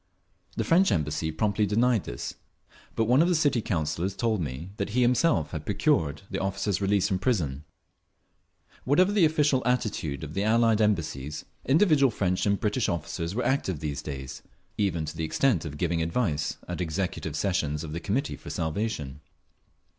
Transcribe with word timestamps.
The 0.57 0.63
French 0.63 0.91
Embassy 0.91 1.31
promptly 1.31 1.67
denied 1.67 2.05
this, 2.05 2.33
but 2.95 3.03
one 3.05 3.21
of 3.21 3.27
the 3.27 3.35
City 3.35 3.61
Councillors 3.61 4.15
told 4.15 4.41
me 4.41 4.71
that 4.77 4.89
he 4.97 5.03
himself 5.03 5.51
had 5.51 5.63
procured 5.63 6.23
the 6.31 6.39
officer's 6.39 6.81
release 6.81 7.07
from 7.07 7.19
prison…. 7.19 7.65
Whatever 8.83 9.11
the 9.11 9.25
official 9.25 9.61
attitude 9.63 10.23
of 10.23 10.33
the 10.33 10.43
Allied 10.43 10.81
Embassies, 10.81 11.45
individual 11.67 12.09
French 12.09 12.47
and 12.47 12.59
British 12.59 12.89
officers 12.89 13.35
were 13.35 13.45
active 13.45 13.79
these 13.79 14.01
days, 14.01 14.41
even 14.75 15.05
to 15.05 15.15
the 15.15 15.23
extent 15.23 15.65
of 15.65 15.77
giving 15.77 16.01
advice 16.01 16.57
at 16.67 16.81
executive 16.81 17.35
sessions 17.35 17.83
of 17.83 17.91
the 17.91 17.99
Committee 17.99 18.35
for 18.37 18.49
Salvation. 18.49 19.21